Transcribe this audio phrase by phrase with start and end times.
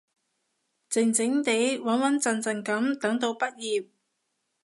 [0.89, 3.85] 靜靜哋，穩穩陣陣噉等到畢業